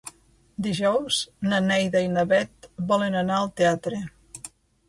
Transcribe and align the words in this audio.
Dijous 0.67 1.19
na 1.51 1.59
Neida 1.67 2.03
i 2.05 2.09
na 2.15 2.25
Bet 2.33 2.71
volen 2.93 3.19
anar 3.23 3.39
al 3.43 3.55
teatre. 3.63 4.01